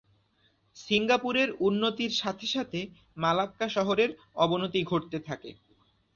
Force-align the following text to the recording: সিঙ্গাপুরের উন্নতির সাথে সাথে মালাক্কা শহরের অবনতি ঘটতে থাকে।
সিঙ্গাপুরের 0.77 1.49
উন্নতির 1.59 2.11
সাথে 2.19 2.47
সাথে 2.47 2.79
মালাক্কা 3.17 3.67
শহরের 3.69 4.09
অবনতি 4.35 4.81
ঘটতে 4.83 5.17
থাকে। 5.27 5.51